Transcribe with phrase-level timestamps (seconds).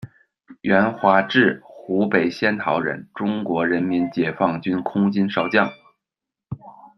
[0.61, 5.69] 袁华智，湖北仙桃人，中国人民解放军空军少将。